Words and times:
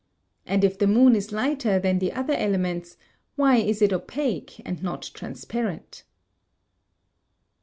And 0.47 0.63
if 0.63 0.79
the 0.79 0.87
moon 0.87 1.15
is 1.15 1.31
lighter 1.31 1.77
than 1.77 1.99
the 1.99 2.11
other 2.11 2.33
elements, 2.33 2.97
why 3.35 3.57
is 3.57 3.83
it 3.83 3.93
opaque 3.93 4.59
and 4.67 4.81
not 4.81 5.11
transparent? 5.13 6.05